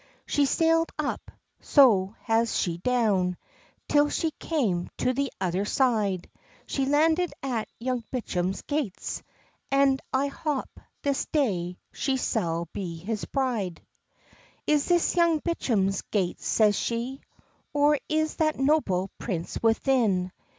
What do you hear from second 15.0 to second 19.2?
Young Bicham's gates?" says she. "Or is that noble